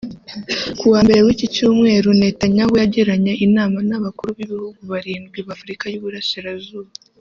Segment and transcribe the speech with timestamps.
[0.79, 6.91] Kuwa Mbere w’iki cyumweru Netanyahu yagiranye inama n’abakuru b’ibihugu barindwi ba Afurika y’Uburasirazuba